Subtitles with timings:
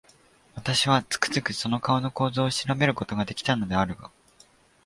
[0.55, 4.09] 私は、つくづくその顔の構造を調べる事が出来たのであるが、